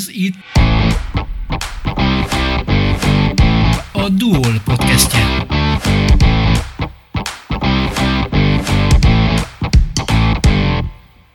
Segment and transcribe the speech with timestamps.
[0.00, 0.34] Ez itt
[3.92, 5.59] a Duol podcastje.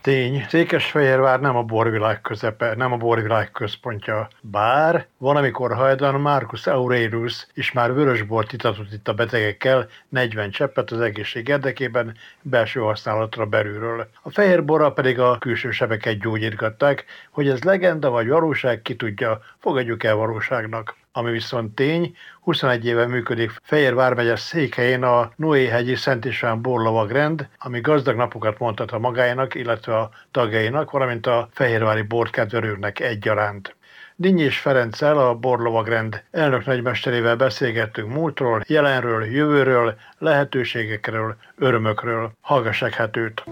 [0.05, 4.27] Tény, Székesfehérvár nem a borvilág közepe, nem a borvilág központja.
[4.41, 10.91] Bár van, amikor hajdan Marcus Aurelius is már vörösbort itatott itt a betegekkel, 40 cseppet
[10.91, 14.09] az egészség érdekében, belső használatra belülről.
[14.21, 19.41] A fehér borra pedig a külső sebeket gyógyítgatták, hogy ez legenda vagy valóság, ki tudja,
[19.59, 20.95] fogadjuk el valóságnak.
[21.17, 27.81] Ami viszont tény, 21 éve működik Fejér vármegye székhelyén a Noé-hegyi Szent István borlovagrend, ami
[27.81, 33.75] gazdag napokat mondhat a magájának, illetve a tagjainak, valamint a fehérvári borkedvelőknek egyaránt.
[34.17, 42.31] és Ferenccel, a Borlovagrend elnök nagymesterével beszélgettünk múltról, jelenről, jövőről, lehetőségekről, örömökről.
[42.41, 43.43] Hallgassák hát őt!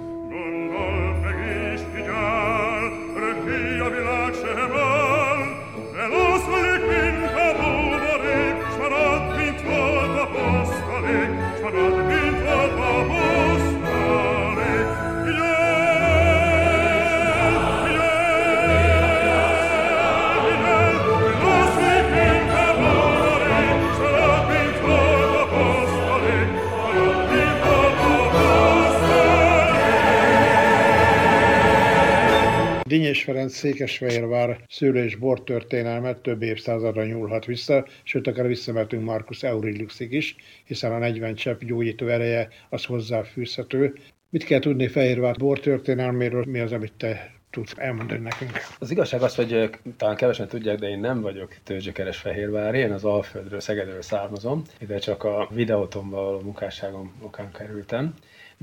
[33.13, 40.13] Dinyés Ferenc Székesfehérvár szőlő és bortörténelmet több évszázadra nyúlhat vissza, sőt akár visszamertünk Marcus Aureliusig
[40.13, 43.93] is, hiszen a 40 csepp gyógyító ereje az hozzáfűzhető.
[44.29, 48.51] Mit kell tudni Fehérvár bortörténelméről, mi az, amit te tudsz elmondani nekünk?
[48.79, 53.03] Az igazság az, hogy talán kevesen tudják, de én nem vagyok törzsökeres Fehérvári, én az
[53.03, 58.13] Alföldről, Szegedről származom, ide csak a videótomban való munkásságom okán kerültem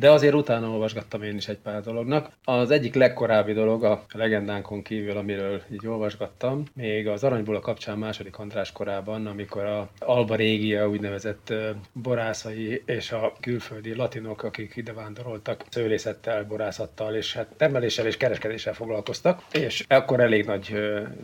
[0.01, 2.31] de azért utána olvasgattam én is egy pár dolognak.
[2.45, 7.99] Az egyik legkorábbi dolog a legendánkon kívül, amiről így olvasgattam, még az Aranyból a kapcsán
[7.99, 11.53] második András korában, amikor a Alba Régia úgynevezett
[11.93, 18.75] borászai és a külföldi latinok, akik ide vándoroltak, szőlészettel, borászattal és hát termeléssel és kereskedéssel
[18.75, 20.75] foglalkoztak, és akkor elég nagy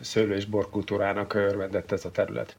[0.01, 2.57] szőlő- és borkultúrának örvendett ez a terület.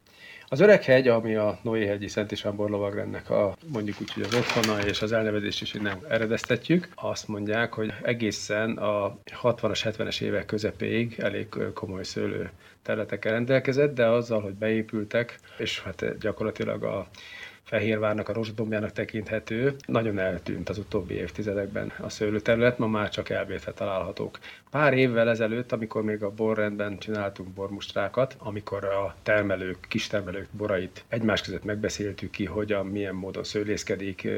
[0.51, 5.03] Az Öreghegy, ami a Noé-hegyi Szent István borlovagrendnek a mondjuk úgy, hogy az otthona és
[5.03, 11.49] az elnevezést is innen eredeztetjük, azt mondják, hogy egészen a 60-as, 70-es évek közepéig elég
[11.75, 12.51] komoly szőlő
[12.83, 17.09] területekkel rendelkezett, de azzal, hogy beépültek, és hát gyakorlatilag a
[17.69, 19.75] Fehérvárnak, a rozsdombjának tekinthető.
[19.87, 24.39] Nagyon eltűnt az utóbbi évtizedekben a szőlőterület, ma már csak elvétve találhatók.
[24.71, 31.41] Pár évvel ezelőtt, amikor még a borrendben csináltunk bormustrákat, amikor a termelők, kistermelők borait egymás
[31.41, 34.29] között megbeszéltük ki, hogyan, milyen módon szőlészkedik,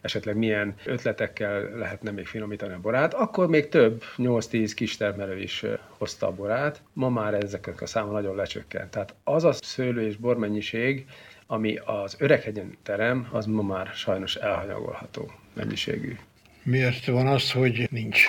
[0.00, 5.64] esetleg milyen ötletekkel lehetne még finomítani a borát, akkor még több, 8-10 kistermelő is
[5.98, 6.82] hozta a borát.
[6.92, 8.90] Ma már ezeknek a száma nagyon lecsökkent.
[8.90, 11.06] Tehát az a szőlő és bormennyiség,
[11.52, 16.16] ami az Öreghegyen terem, az ma már sajnos elhanyagolható mennyiségű.
[16.62, 18.28] Miért van az, hogy nincs?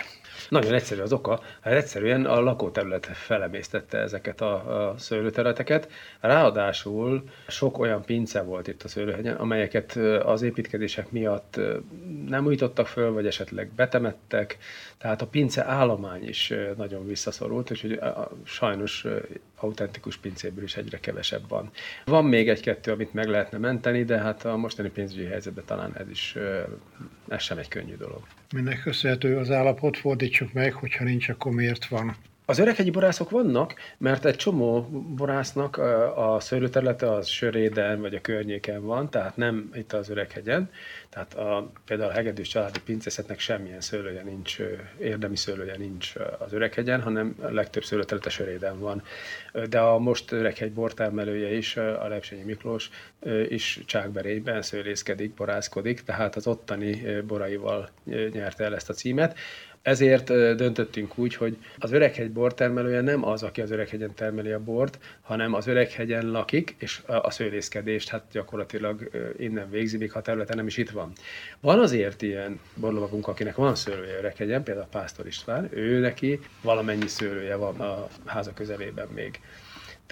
[0.53, 5.91] Nagyon egyszerű az oka, hát egyszerűen a lakóterület felemésztette ezeket a, a szőlőterületeket.
[6.19, 11.59] Ráadásul sok olyan pince volt itt a szőlőhegyen, amelyeket az építkezések miatt
[12.28, 14.58] nem újítottak föl, vagy esetleg betemettek,
[14.97, 18.00] tehát a pince állomány is nagyon visszaszorult, úgyhogy
[18.44, 19.06] sajnos
[19.56, 21.70] autentikus pincéből is egyre kevesebb van.
[22.06, 26.09] Van még egy-kettő, amit meg lehetne menteni, de hát a mostani pénzügyi helyzetben talán ez
[26.09, 26.38] is
[27.33, 28.21] ez sem egy könnyű dolog.
[28.53, 32.16] Minek köszönhető az állapot, fordítsuk meg, hogyha nincs, akkor miért van?
[32.45, 34.81] Az öreghegyi borászok vannak, mert egy csomó
[35.15, 35.77] borásznak
[36.15, 40.69] a szőlőterülete az Söréden vagy a környéken van, tehát nem itt az öreghegyen.
[41.09, 44.57] Tehát a, például a hegedűs családi pincészetnek semmilyen szőlője nincs,
[44.99, 49.03] érdemi szőlője nincs az öreghegyen, hanem a legtöbb szőlőterülete Söréden van.
[49.69, 52.89] De a most öreghegy bortermelője is, a Lepsényi Miklós
[53.49, 59.37] is Csákberényben szőlészkedik, borászkodik, tehát az ottani boraival nyerte el ezt a címet.
[59.83, 64.99] Ezért döntöttünk úgy, hogy az Öreghegy bortermelője nem az, aki az Öreghegyen termeli a bort,
[65.21, 70.58] hanem az Öreghegyen lakik, és a szőlészkedést hát gyakorlatilag innen végzi, még ha a területen
[70.58, 71.11] nem is itt van.
[71.59, 77.55] Van azért ilyen borlovakunk, akinek van szőlője Öreghegyen, például Pásztor István, ő neki valamennyi szőlője
[77.55, 79.40] van a háza közelében még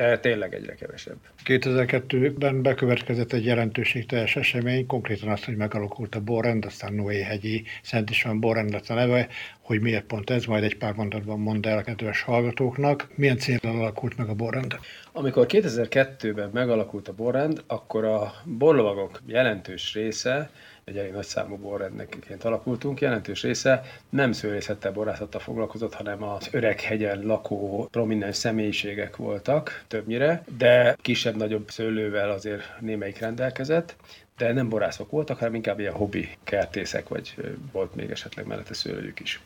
[0.01, 1.17] de tényleg egyre kevesebb.
[1.45, 8.39] 2002-ben bekövetkezett egy jelentőségteljes esemény, konkrétan az, hogy megalakult a borrend, aztán Noé-hegyi Szent István
[8.39, 9.27] borrend lett a neve,
[9.61, 13.07] hogy miért pont ez, majd egy pár mondatban mondd el a kedves hallgatóknak.
[13.15, 14.79] Milyen célra alakult meg a borrend?
[15.11, 20.49] Amikor 2002-ben megalakult a borrend, akkor a borlovagok jelentős része
[20.83, 23.01] egy elég nagy számú borrendneként alakultunk.
[23.01, 30.43] Jelentős része nem szőlészettel, borászattal foglalkozott, hanem az öreg hegyen lakó prominens személyiségek voltak többnyire,
[30.57, 33.95] de kisebb-nagyobb szőlővel azért némelyik rendelkezett
[34.37, 37.35] de nem borászok voltak, hanem inkább ilyen hobbi kertészek, vagy
[37.71, 39.41] volt még esetleg mellette szőlőjük is.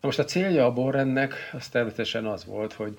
[0.00, 2.92] Na most a célja a borrendnek az természetesen az volt, hogy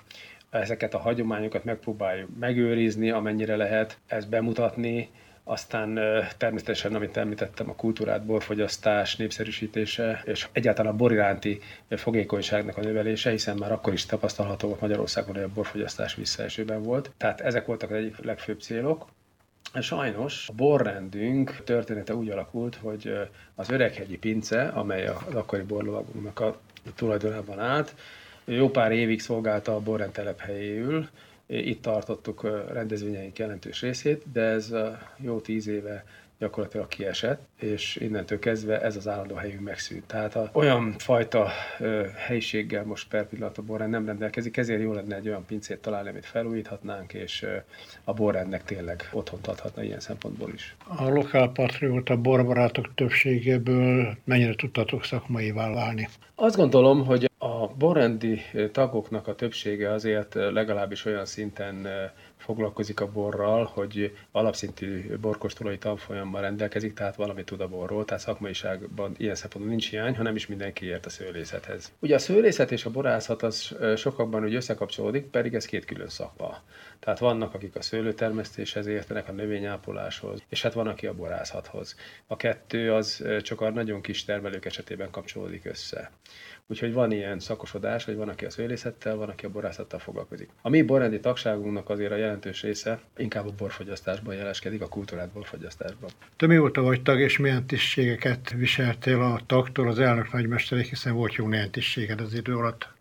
[0.49, 5.09] ezeket a hagyományokat megpróbáljuk megőrizni, amennyire lehet, ezt bemutatni,
[5.47, 5.99] aztán
[6.37, 13.29] természetesen, amit említettem, a kultúrát, borfogyasztás népszerűsítése, és egyáltalán a bor iránti fogékonyságnak a növelése,
[13.29, 17.11] hiszen már akkor is tapasztalható volt Magyarországon, hogy a borfogyasztás visszaesőben volt.
[17.17, 19.05] Tehát ezek voltak az egyik legfőbb célok.
[19.81, 23.13] Sajnos a borrendünk története úgy alakult, hogy
[23.55, 26.57] az Öreghegyi Pince, amely az akkori borlovagunknak a
[26.95, 27.95] tulajdonában állt,
[28.45, 31.09] jó pár évig szolgálta a borrend telephelyéül,
[31.47, 32.43] itt tartottuk
[32.73, 34.73] rendezvényeink jelentős részét, de ez
[35.17, 36.03] jó tíz éve
[36.39, 40.03] gyakorlatilag kiesett, és innentől kezdve ez az állandó helyünk megszűnt.
[40.05, 41.49] Tehát a, olyan fajta
[41.79, 45.79] ö, helyiséggel most per pillanat a borrend nem rendelkezik, ezért jó lenne egy olyan pincét
[45.79, 47.55] találni, amit felújíthatnánk, és ö,
[48.03, 50.75] a borrendnek tényleg otthont adhatna ilyen szempontból is.
[50.97, 56.09] A lokálpatrióta borbarátok többségéből mennyire tudtatok szakmaivá válni?
[56.35, 57.29] Azt gondolom, hogy
[57.65, 58.41] a borrendi
[58.71, 61.87] tagoknak a többsége azért legalábbis olyan szinten
[62.37, 69.13] foglalkozik a borral, hogy alapszintű borkostolói tanfolyammal rendelkezik, tehát valami tud a borról, tehát szakmaiságban
[69.17, 71.91] ilyen szempontból nincs hiány, hanem is mindenki ért a szőlészethez.
[71.99, 76.57] Ugye a szőlészet és a borászat az sokakban úgy összekapcsolódik, pedig ez két külön szakma.
[76.99, 81.95] Tehát vannak, akik a szőlőtermesztéshez értenek, a növényápoláshoz, és hát van, aki a borászathoz.
[82.27, 86.11] A kettő az csak a nagyon kis termelők esetében kapcsolódik össze.
[86.67, 90.49] Úgyhogy van ilyen szakosodás, hogy van, aki a szőlészettel, van, aki a borászattal foglalkozik.
[90.61, 96.09] A mi borrendi tagságunknak azért a jelentős része inkább a borfogyasztásban jeleskedik, a kultúrát borfogyasztásban.
[96.35, 101.35] Te mióta vagy tag, és milyen tisztségeket viseltél a tagtól az elnök nagymesterék, hiszen volt
[101.35, 102.93] jó néhány tisztséged az idő alatt?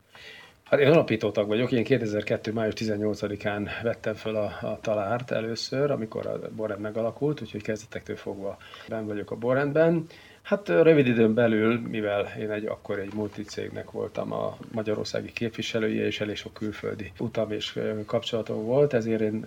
[0.74, 2.52] Hát én alapító tag vagyok, én 2002.
[2.52, 8.56] május 18-án vettem fel a, a talárt először, amikor a borrend megalakult, úgyhogy kezdetektől fogva
[8.88, 10.06] ben vagyok a borrendben.
[10.42, 16.20] Hát rövid időn belül, mivel én egy akkor egy multicégnek voltam a magyarországi képviselője, és
[16.20, 19.46] elég sok külföldi utam és kapcsolatom volt, ezért én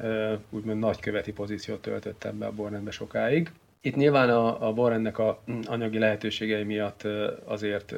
[0.50, 3.52] úgymond nagyköveti pozíciót töltöttem be a borrendbe sokáig.
[3.82, 7.08] Itt nyilván a, a borrendnek a anyagi lehetőségei miatt
[7.46, 7.96] azért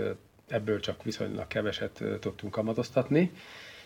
[0.49, 3.31] ebből csak viszonylag keveset tudtunk kamatoztatni,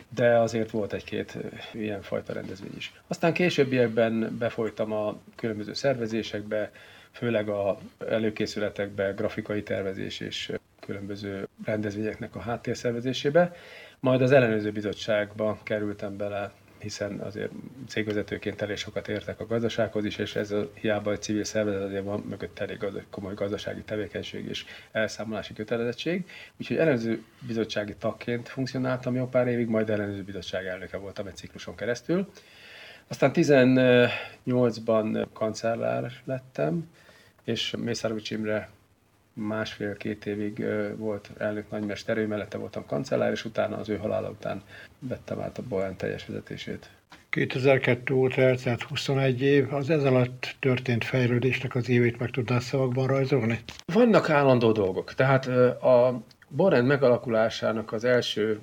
[0.09, 1.37] de azért volt egy-két
[1.73, 2.93] ilyen fajta rendezvény is.
[3.07, 6.71] Aztán későbbiekben befolytam a különböző szervezésekbe,
[7.11, 7.77] főleg a
[8.07, 13.55] előkészületekbe, grafikai tervezés és különböző rendezvényeknek a háttérszervezésébe.
[13.99, 16.51] Majd az ellenőrző bizottságba kerültem bele,
[16.83, 17.51] hiszen azért
[17.87, 22.03] cégvezetőként elég sokat értek a gazdasághoz is, és ez a hiába egy civil szervezet, azért
[22.03, 26.29] van mögött elég komoly gazdasági tevékenység és elszámolási kötelezettség.
[26.57, 31.75] Úgyhogy ellenőrző bizottsági tagként funkcionáltam jó pár évig, majd ellenőrző bizottság elnöke voltam egy cikluson
[31.75, 32.31] keresztül.
[33.07, 36.89] Aztán 18-ban kancellár lettem,
[37.43, 38.69] és Mészárovics Imre
[39.33, 40.65] másfél-két évig
[40.97, 44.61] volt elnök nagymester, ő mellette voltam kancellár, és utána az ő halála után
[44.99, 46.89] vettem át a Bojan teljes vezetését.
[47.29, 53.07] 2002 óta eltelt 21 év, az ez alatt történt fejlődésnek az évét meg tudnál szavakban
[53.07, 53.59] rajzolni?
[53.93, 55.13] Vannak állandó dolgok.
[55.13, 55.45] Tehát
[55.81, 58.59] a Borrend megalakulásának az első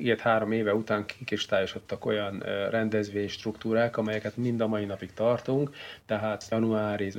[0.00, 2.38] ilyet három éve után kikristályosodtak olyan
[2.70, 5.70] rendezvény struktúrák, amelyeket mind a mai napig tartunk,
[6.06, 7.12] tehát januári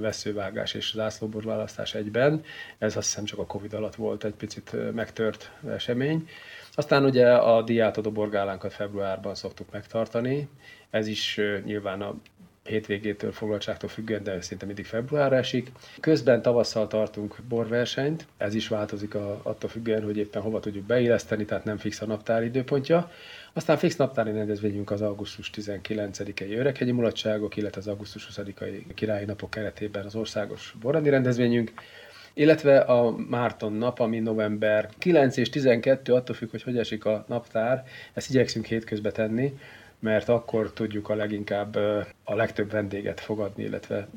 [0.00, 2.42] veszővágás és zászlóborválasztás egyben,
[2.78, 6.28] ez azt hiszem csak a Covid alatt volt egy picit megtört esemény.
[6.74, 10.48] Aztán ugye a diátodó borgálánkat februárban szoktuk megtartani,
[10.90, 12.14] ez is nyilván a
[12.66, 15.72] hétvégétől, foglaltságtól függően, de szinte mindig februárra esik.
[16.00, 21.44] Közben tavasszal tartunk borversenyt, ez is változik a, attól függően, hogy éppen hova tudjuk beilleszteni,
[21.44, 23.10] tehát nem fix a naptár időpontja.
[23.52, 29.50] Aztán fix naptári rendezvényünk az augusztus 19-i öreghegyi mulatságok, illetve az augusztus 20-ai királyi napok
[29.50, 31.72] keretében az országos borrendi rendezvényünk,
[32.34, 37.24] illetve a Márton nap, ami november 9 és 12, attól függ, hogy hogy esik a
[37.28, 39.58] naptár, ezt igyekszünk hétközbe tenni,
[40.06, 41.74] mert akkor tudjuk a leginkább
[42.24, 44.08] a legtöbb vendéget fogadni, illetve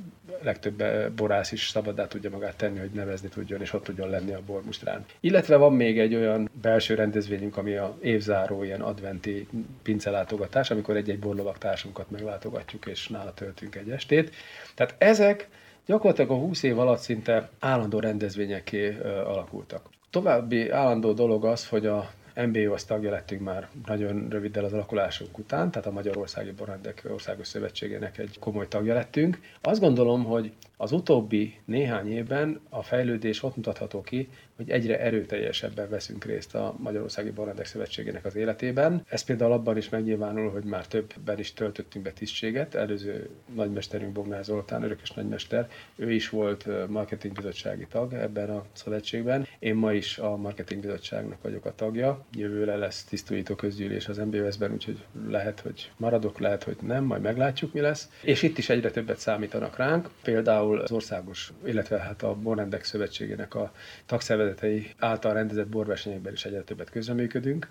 [0.41, 0.83] legtöbb
[1.15, 5.05] borász is szabadá tudja magát tenni, hogy nevezni tudjon, és ott tudjon lenni a bormustrán.
[5.19, 9.47] Illetve van még egy olyan belső rendezvényünk, ami a évzáró ilyen adventi
[9.83, 14.35] pincelátogatás, amikor egy-egy borlovak társunkat meglátogatjuk, és nála töltünk egy estét.
[14.75, 15.49] Tehát ezek
[15.85, 19.89] gyakorlatilag a 20 év alatt szinte állandó rendezvényeké alakultak.
[20.09, 22.11] További állandó dolog az, hogy a
[22.47, 28.17] MBO-sz tagja lettünk már nagyon röviddel az alakulásunk után, tehát a Magyarországi Borrendek Országos Szövetségének
[28.17, 29.39] egy komoly tagja lettünk.
[29.61, 35.89] Azt gondolom, hogy az utóbbi néhány évben a fejlődés ott mutatható ki, hogy egyre erőteljesebben
[35.89, 39.05] veszünk részt a Magyarországi Barrendek Szövetségének az életében.
[39.09, 42.75] Ez például abban is megnyilvánul, hogy már többben is töltöttünk be tisztséget.
[42.75, 49.47] Előző nagymesterünk Bognár Zoltán, örökös nagymester, ő is volt marketingbizottsági tag ebben a szövetségben.
[49.59, 52.25] Én ma is a marketingbizottságnak vagyok a tagja.
[52.31, 57.73] Jövőre lesz tisztújító közgyűlés az MBOS-ben, úgyhogy lehet, hogy maradok, lehet, hogy nem, majd meglátjuk,
[57.73, 58.09] mi lesz.
[58.23, 60.09] És itt is egyre többet számítanak ránk.
[60.23, 63.71] Például az országos, illetve hát a Borrendek Szövetségének a
[64.05, 67.67] tagszervezet szervezetei által rendezett borversenyekben is egyre többet közreműködünk.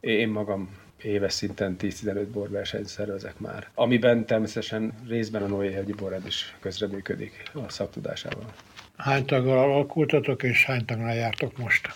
[0.00, 6.26] Én magam éves szinten 10-15 borversenyt szervezek már, amiben természetesen részben a Noé Hegyi Borrend
[6.26, 8.52] is közreműködik a szaktudásával.
[8.96, 11.88] Hány taggal alakultatok, és hány tagnál jártok most?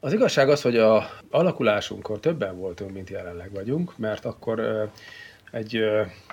[0.00, 4.90] Az igazság az, hogy a alakulásunkkor többen voltunk, mint jelenleg vagyunk, mert akkor
[5.50, 5.82] egy,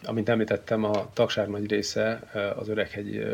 [0.04, 2.22] amint említettem, a tagság nagy része
[2.56, 3.26] az Öreghegy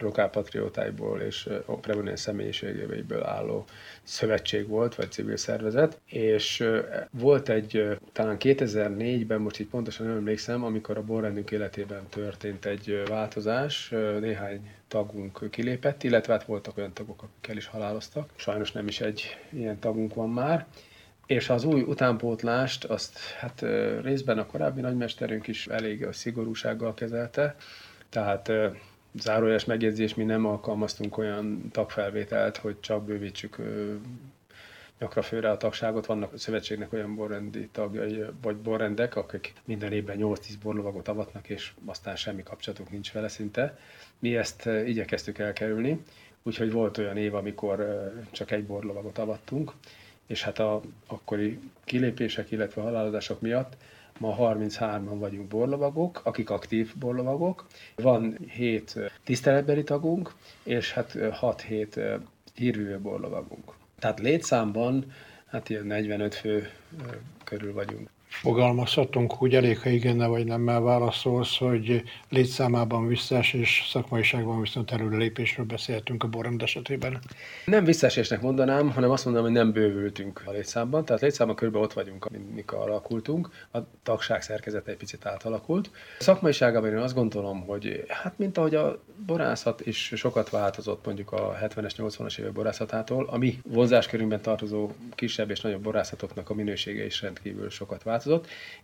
[0.00, 1.48] lokálpatriótáiból és
[1.80, 3.64] Prevonen személyiségéből álló
[4.02, 6.68] szövetség volt, vagy civil szervezet, és
[7.10, 13.02] volt egy, talán 2004-ben, most így pontosan nem emlékszem, amikor a borrendünk életében történt egy
[13.08, 13.88] változás,
[14.20, 18.30] néhány tagunk kilépett, illetve hát voltak olyan tagok, akikkel is haláloztak.
[18.36, 20.66] Sajnos nem is egy ilyen tagunk van már.
[21.26, 23.64] És az új utánpótlást, azt hát
[24.02, 27.56] részben a korábbi nagymesterünk is elég szigorúsággal kezelte,
[28.08, 28.50] tehát
[29.14, 33.58] zárójeles megjegyzés, mi nem alkalmaztunk olyan tagfelvételt, hogy csak bővítsük
[34.98, 36.06] nyakra főre a tagságot.
[36.06, 41.72] Vannak a szövetségnek olyan borrendi tagjai, vagy borrendek, akik minden évben 8-10 borlovagot avatnak, és
[41.84, 43.78] aztán semmi kapcsolatuk nincs vele szinte.
[44.18, 46.02] Mi ezt igyekeztük elkerülni,
[46.42, 49.72] úgyhogy volt olyan év, amikor csak egy borlovagot avattunk,
[50.26, 53.76] és hát a akkori kilépések, illetve halálozások miatt
[54.18, 57.66] Ma 33-an vagyunk borlovagok, akik aktív borlovagok.
[57.94, 62.20] Van 7 tiszteletbeli tagunk, és hát 6-7
[62.54, 63.72] hírvívő borlovagunk.
[63.98, 65.12] Tehát létszámban
[65.46, 66.70] hát ilyen 45 fő
[67.44, 68.08] körül vagyunk.
[68.40, 76.22] Fogalmazhatunk úgy elég, ha igenne vagy nemmel válaszolsz, hogy létszámában visszaesés, szakmaiságban viszont előrelépésről beszéltünk
[76.22, 77.18] a borrend esetében.
[77.64, 81.04] Nem visszaesésnek mondanám, hanem azt mondanám, hogy nem bővültünk a létszámban.
[81.04, 83.50] Tehát létszámban körülbelül ott vagyunk, amikor alakultunk.
[83.72, 85.90] A tagság szerkezete egy picit átalakult.
[86.18, 91.32] A szakmaiságában én azt gondolom, hogy hát mint ahogy a borászat is sokat változott mondjuk
[91.32, 97.04] a 70-es, 80-as évek borászatától, a mi vonzáskörünkben tartozó kisebb és nagyobb borászatoknak a minősége
[97.04, 98.22] is rendkívül sokat változott,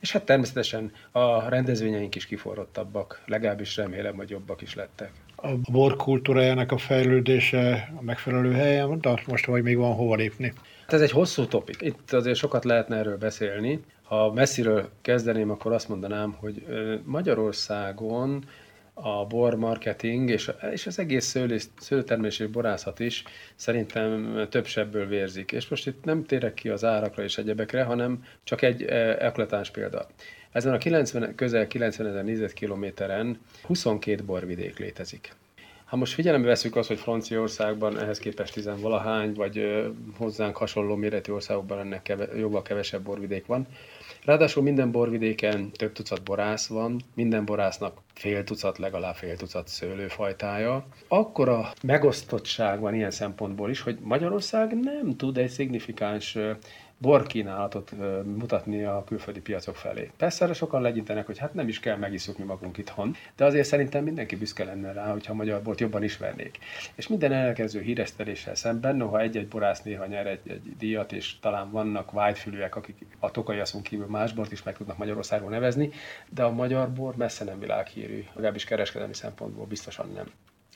[0.00, 5.10] és hát természetesen a rendezvényeink is kiforrottabbak, legalábbis remélem, hogy jobbak is lettek.
[5.36, 10.52] A bor kultúrájának a fejlődése a megfelelő helyen, de most vagy még van hova lépni.
[10.80, 11.76] Hát ez egy hosszú topik.
[11.80, 13.80] Itt azért sokat lehetne erről beszélni.
[14.02, 16.64] Ha messziről kezdeném, akkor azt mondanám, hogy
[17.04, 18.44] Magyarországon
[19.02, 25.06] a bor marketing és, és az egész szőlő, szőlőtermés és borászat is szerintem több sebből
[25.06, 25.52] vérzik.
[25.52, 28.82] És most itt nem térek ki az árakra és egyebekre, hanem csak egy
[29.18, 30.06] eklatáns példa.
[30.52, 35.34] Ezen a 90, közel 90 ezer négyzetkilométeren 22 borvidék létezik.
[35.84, 39.84] Ha most figyelembe veszük azt, hogy Franciaországban ehhez képest tizenvalahány, vagy
[40.16, 43.66] hozzánk hasonló méretű országokban ennek keve, jóval kevesebb borvidék van,
[44.24, 50.86] Ráadásul minden borvidéken több tucat borász van, minden borásznak fél tucat, legalább fél tucat szőlőfajtája.
[51.08, 56.38] Akkora megosztottság van ilyen szempontból is, hogy Magyarország nem tud egy szignifikáns
[57.00, 57.92] borkínálatot
[58.24, 60.10] mutatni a külföldi piacok felé.
[60.16, 63.66] Persze erre sokan legyintenek, hogy hát nem is kell megisszuk mi magunk itthon, de azért
[63.66, 66.58] szerintem mindenki büszke lenne rá, hogyha a magyar bort jobban ismernék.
[66.94, 71.70] És minden elkező híreszteléssel szemben, noha egy-egy borász néha nyer egy, egy díjat, és talán
[71.70, 75.90] vannak vágyfülűek, akik a tokajaszon kívül más bort is meg tudnak Magyarországon nevezni,
[76.28, 80.26] de a magyar bor messze nem világhírű, legalábbis kereskedelmi szempontból biztosan nem.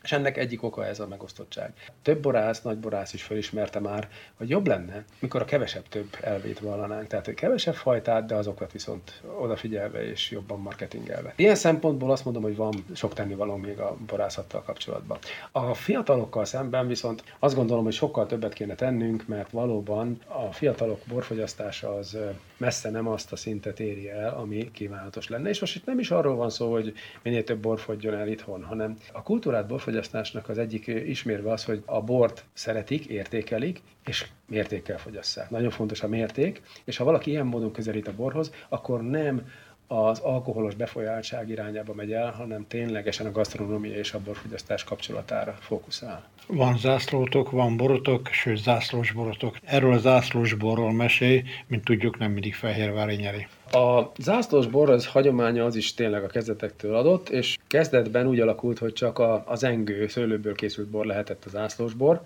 [0.05, 1.73] És ennek egyik oka ez a megosztottság.
[2.03, 6.59] Több borász, nagy borász is felismerte már, hogy jobb lenne, mikor a kevesebb több elvét
[6.59, 7.07] vallanánk.
[7.07, 11.33] Tehát, hogy kevesebb fajtát, de azokat viszont odafigyelve és jobban marketingelve.
[11.37, 15.19] Ilyen szempontból azt mondom, hogy van sok tennivaló még a borászattal kapcsolatban.
[15.53, 21.01] A fiatalokkal szemben viszont azt gondolom, hogy sokkal többet kéne tennünk, mert valóban a fiatalok
[21.09, 22.17] borfogyasztása az
[22.57, 25.49] messze nem azt a szintet éri el, ami kívánatos lenne.
[25.49, 26.93] És most itt nem is arról van szó, hogy
[27.23, 31.83] minél több bor fogjon el itthon, hanem a kultúrát borfogyasztásnak az egyik ismérve az, hogy
[31.87, 35.51] a bort szeretik, értékelik, és mértékkel fogyasszák.
[35.51, 39.47] Nagyon fontos a mérték, és ha valaki ilyen módon közelít a borhoz, akkor nem
[39.87, 46.25] az alkoholos befolyáltság irányába megy el, hanem ténylegesen a gasztronómia és a borfogyasztás kapcsolatára fókuszál.
[46.47, 49.57] Van zászlótok, van borotok, sőt zászlós borotok.
[49.65, 53.47] Erről a zászlós borról mesélj, mint tudjuk, nem mindig Fehérvári nyeri.
[53.73, 58.79] A zászlós bor az hagyománya az is tényleg a kezdetektől adott, és kezdetben úgy alakult,
[58.79, 62.23] hogy csak a, az engő szőlőből készült bor lehetett a zászlós bor,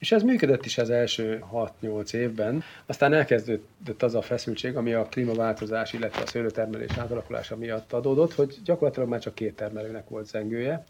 [0.00, 1.44] és ez működött is az első
[1.82, 2.62] 6-8 évben.
[2.86, 8.56] Aztán elkezdődött az a feszültség, ami a klímaváltozás, illetve a szőlőtermelés átalakulása miatt adódott, hogy
[8.64, 10.84] gyakorlatilag már csak két termelőnek volt zengője.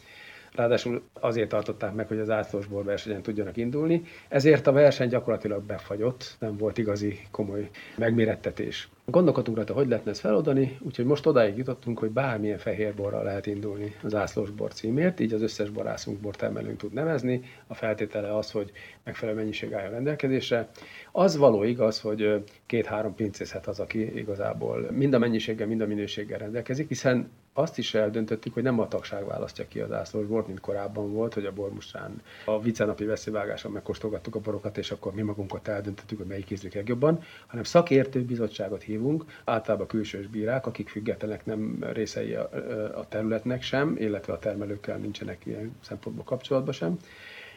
[0.55, 6.37] Ráadásul azért tartották meg, hogy az átlós borversenyen tudjanak indulni, ezért a verseny gyakorlatilag befagyott,
[6.39, 8.89] nem volt igazi komoly megmérettetés.
[9.11, 13.47] Gondolkodtunk rajta, hogy lehetne ezt feloldani, úgyhogy most odáig jutottunk, hogy bármilyen fehér borral lehet
[13.47, 17.43] indulni az ászlós bor címért, így az összes borászunk bortermelőnk tud nevezni.
[17.67, 18.71] A feltétele az, hogy
[19.05, 20.69] megfelelő mennyiség álljon rendelkezésre.
[21.13, 26.39] Az való igaz, hogy két-három pincészet az, aki igazából mind a mennyiséggel, mind a minőséggel
[26.39, 30.61] rendelkezik, hiszen azt is eldöntöttük, hogy nem a tagság választja ki az ászlós bort, mint
[30.61, 35.69] korábban volt, hogy a bormustrán a vicenapi veszélyvágáson megkóstolgattuk a borokat, és akkor mi magunkat
[35.69, 41.85] eldöntöttük, hogy melyik ízlik legjobban, hanem szakértő bizottságot hívunk, általában külsős bírák, akik függetlenek nem
[41.93, 42.51] részei a,
[42.95, 46.99] a területnek sem, illetve a termelőkkel nincsenek ilyen szempontból kapcsolatban sem.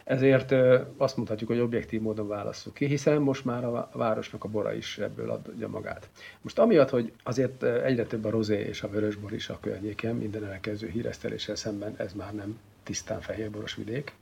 [0.03, 0.51] Ezért
[0.97, 4.97] azt mondhatjuk, hogy objektív módon válasszuk ki, hiszen most már a városnak a bora is
[4.97, 6.09] ebből adja magát.
[6.41, 10.45] Most amiatt, hogy azért egyre több a rozé és a vörösbor is a környéken, minden
[10.45, 14.13] elkező híreszteléssel szemben ez már nem tisztán fehérboros vidék,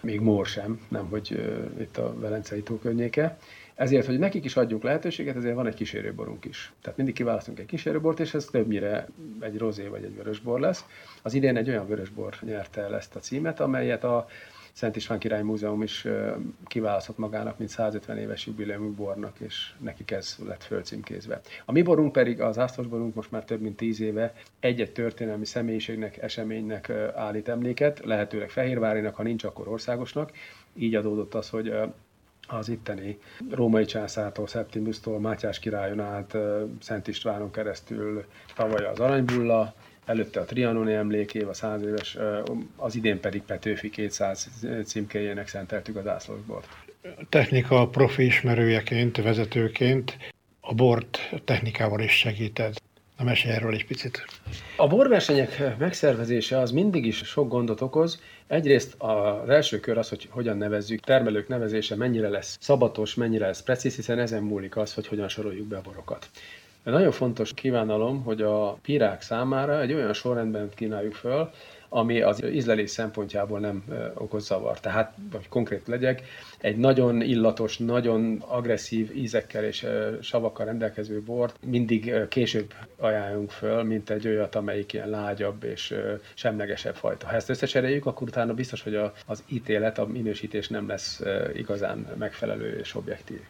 [0.00, 3.38] még Mór sem, nem hogy itt a Velencei tó környéke.
[3.76, 6.72] Ezért, hogy nekik is adjunk lehetőséget, ezért van egy kísérőborunk is.
[6.80, 9.08] Tehát mindig kiválasztunk egy kísérőbort, és ez többnyire
[9.40, 10.84] egy rozé vagy egy vörösbor lesz.
[11.22, 14.26] Az idén egy olyan vörösbor nyerte el ezt a címet, amelyet a
[14.72, 16.06] Szent István Király Múzeum is
[16.64, 21.40] kiválasztott magának, mint 150 éves jubileumú bornak, és nekik ez lett fölcímkézve.
[21.64, 25.44] A mi borunk pedig, az ászlós borunk most már több mint 10 éve egy-egy történelmi
[25.44, 30.32] személyiségnek, eseménynek állít emléket, lehetőleg Fehérvárinak, ha nincs, akkor országosnak.
[30.74, 31.72] Így adódott az, hogy
[32.46, 33.18] az itteni
[33.50, 36.36] római császártól, Septimusztól, Mátyás királyon át,
[36.80, 38.24] Szent Istvánon keresztül
[38.54, 39.74] tavaly az aranybulla,
[40.06, 42.18] előtte a Trianoni emlékév, a száz éves,
[42.76, 44.48] az idén pedig Petőfi 200
[44.84, 46.68] címkéjének szenteltük az ászlósbort.
[47.28, 50.16] Technika profi ismerőjeként, vezetőként
[50.60, 52.74] a bort technikával is segíted.
[53.18, 54.24] Na mesélj erről egy picit.
[54.76, 58.20] A borversenyek megszervezése az mindig is sok gondot okoz.
[58.46, 63.62] Egyrészt az első kör az, hogy hogyan nevezzük, termelők nevezése mennyire lesz szabatos, mennyire lesz
[63.62, 66.28] precíz, hiszen ezen múlik az, hogy hogyan soroljuk be a borokat.
[66.82, 71.50] Nagyon fontos kívánalom, hogy a pirák számára egy olyan sorrendben kínáljuk föl,
[71.88, 74.80] ami az ízlelés szempontjából nem okoz zavar.
[74.80, 76.22] Tehát, hogy konkrét legyek,
[76.58, 79.86] egy nagyon illatos, nagyon agresszív ízekkel és
[80.20, 85.94] savakkal rendelkező bort mindig később ajánlunk föl, mint egy olyat, amelyik ilyen lágyabb és
[86.34, 87.26] semlegesebb fajta.
[87.26, 91.22] Ha ezt összecseréljük, akkor utána biztos, hogy az ítélet, a minősítés nem lesz
[91.54, 93.40] igazán megfelelő és objektív.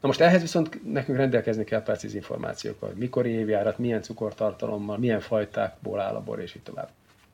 [0.00, 6.00] Na most ehhez viszont nekünk rendelkezni kell precíz információkkal, mikor évjárat, milyen cukortartalommal, milyen fajtákból
[6.00, 6.88] áll a bor, és így tovább.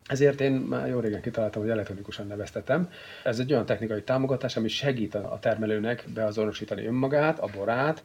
[0.09, 2.91] Ezért én már jó régen kitaláltam, hogy elektronikusan neveztetem.
[3.23, 8.03] Ez egy olyan technikai támogatás, ami segít a termelőnek beazonosítani önmagát, a borát,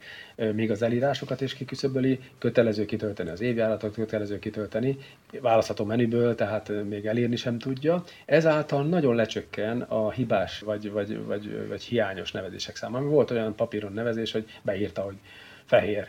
[0.54, 4.98] még az elírásokat is kiküszöböli, kötelező kitölteni az évjáratot, kötelező kitölteni,
[5.40, 8.02] választható menüből, tehát még elírni sem tudja.
[8.24, 13.00] Ezáltal nagyon lecsökken a hibás vagy, vagy, vagy, vagy hiányos nevezések száma.
[13.00, 15.16] Volt olyan papíron nevezés, hogy beírta, hogy
[15.64, 16.08] fehér,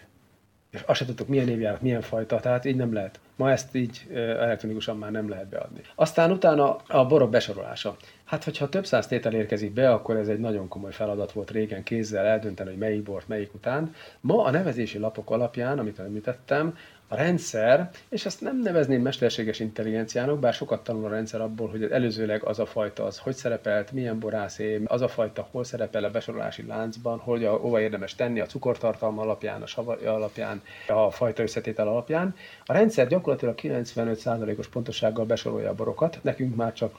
[0.71, 3.19] és azt se tudtuk, milyen évjárat, milyen fajta, tehát így nem lehet.
[3.41, 5.81] Ma ezt így elektronikusan már nem lehet beadni.
[5.95, 7.95] Aztán utána a borok besorolása.
[8.25, 11.83] Hát, hogyha több száz tétel érkezik be, akkor ez egy nagyon komoly feladat volt régen
[11.83, 13.93] kézzel eldönteni, hogy melyik bort melyik után.
[14.19, 16.77] Ma a nevezési lapok alapján, amit említettem,
[17.11, 21.83] a rendszer, és ezt nem nevezném mesterséges intelligenciának, bár sokat tanul a rendszer abból, hogy
[21.83, 26.09] előzőleg az a fajta az hogy szerepelt, milyen borászé, az a fajta hol szerepel a
[26.09, 31.43] besorolási láncban, hogy a, hova érdemes tenni a cukortartalom alapján, a savarja alapján, a fajta
[31.43, 32.35] összetétel alapján.
[32.65, 36.97] A rendszer gyakorlatilag 95%-os pontosággal besorolja a borokat, nekünk már csak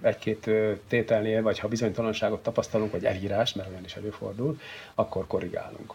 [0.00, 0.50] egy-két
[0.88, 4.58] tételnél, vagy ha bizonytalanságot tapasztalunk, vagy elírás, mert olyan is előfordul,
[4.94, 5.94] akkor korrigálunk.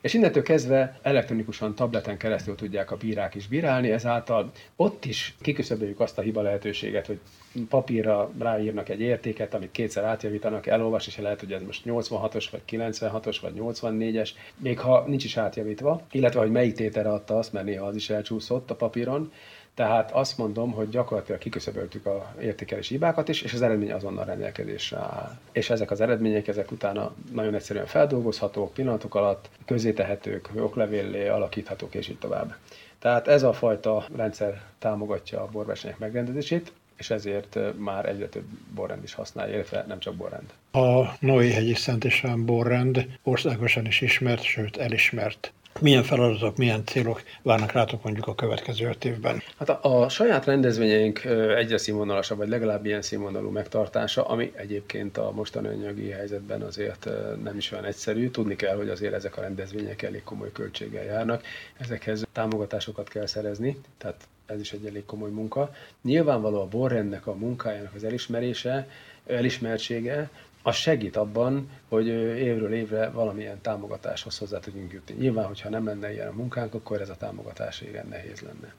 [0.00, 6.00] És innentől kezdve elektronikusan tableten keresztül tudják a bírák is bírálni, ezáltal ott is kiküszöböljük
[6.00, 7.20] azt a hiba lehetőséget, hogy
[7.68, 12.62] papírra ráírnak egy értéket, amit kétszer átjavítanak, elolvas, és lehet, hogy ez most 86-os, vagy
[12.70, 17.66] 96-os, vagy 84-es, még ha nincs is átjavítva, illetve hogy melyik tételre adta azt, mert
[17.66, 19.32] néha az is elcsúszott a papíron,
[19.74, 24.98] tehát azt mondom, hogy gyakorlatilag kiküszöböltük a értékelési hibákat is, és az eredmény azonnal rendelkezésre
[24.98, 25.38] áll.
[25.52, 31.94] És ezek az eredmények, ezek utána nagyon egyszerűen feldolgozhatók, pillanatok alatt közé tehetők, oklevéllé alakíthatók,
[31.94, 32.54] és így tovább.
[32.98, 39.02] Tehát ez a fajta rendszer támogatja a borversenyek megrendezését, és ezért már egyre több borrend
[39.02, 40.52] is használja, illetve nem csak borrend.
[40.72, 45.52] A Noé hegyi Szent István borrend országosan is ismert, sőt elismert.
[45.80, 49.42] Milyen feladatok, milyen célok várnak rátok mondjuk a következő öt évben?
[49.58, 51.24] Hát a, a saját rendezvényeink
[51.56, 57.08] egyre színvonalasabb, vagy legalább ilyen színvonalú megtartása, ami egyébként a mostani anyagi helyzetben azért
[57.42, 58.30] nem is olyan egyszerű.
[58.30, 61.42] Tudni kell, hogy azért ezek a rendezvények elég komoly költséggel járnak.
[61.78, 65.72] Ezekhez támogatásokat kell szerezni, tehát ez is egy elég komoly munka.
[66.02, 68.88] Nyilvánvaló a borrendnek a munkájának az elismerése,
[69.26, 70.30] elismertsége,
[70.62, 72.06] az segít abban, hogy
[72.38, 75.14] évről évre valamilyen támogatáshoz hozzá tudjunk jutni.
[75.14, 78.74] Nyilván, hogyha nem lenne ilyen a munkánk, akkor ez a támogatás igen nehéz lenne.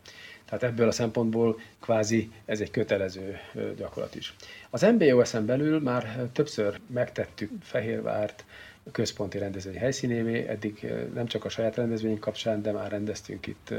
[0.45, 3.37] Tehát ebből a szempontból kvázi ez egy kötelező
[3.77, 4.35] gyakorlat is.
[4.69, 8.45] Az MBOS-en belül már többször megtettük Fehérvárt,
[8.91, 10.47] központi rendezvény helyszínévé.
[10.47, 13.73] Eddig nem csak a saját rendezvény kapcsán, de már rendeztünk itt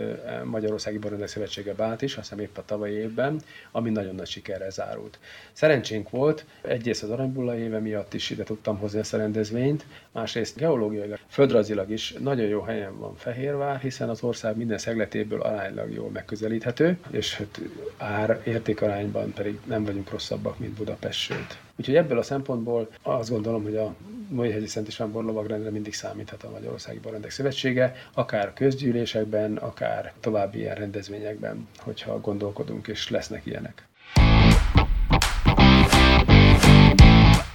[0.44, 3.40] Magyarországi Borrendek Szövetsége Bát is, azt hiszem épp a tavalyi évben,
[3.72, 5.18] ami nagyon nagy sikerrel zárult.
[5.52, 10.56] Szerencsénk volt, egyrészt az Aranybulla éve miatt is ide tudtam hozni ezt a rendezvényt, másrészt
[10.56, 16.10] geológiailag, földrajzilag is nagyon jó helyen van Fehérvár, hiszen az ország minden szegletéből aránylag jól
[16.10, 17.60] megközelíthető, és hát
[17.96, 21.58] ár értékarányban pedig nem vagyunk rosszabbak, mint Budapest, sőt.
[21.76, 23.94] Úgyhogy ebből a szempontból azt gondolom, hogy a
[24.40, 30.74] Hegyi Szent István borlovagrendre mindig számíthat a Magyarországi Borrendek Szövetsége, akár közgyűlésekben, akár további ilyen
[30.74, 33.86] rendezvényekben, hogyha gondolkodunk, és lesznek ilyenek.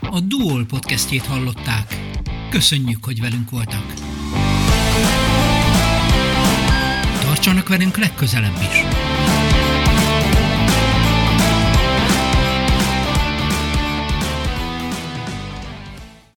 [0.02, 1.96] A Duol podcastjét hallották.
[2.50, 3.94] Köszönjük, hogy velünk voltak.
[7.22, 9.17] Tartsanak velünk legközelebb is!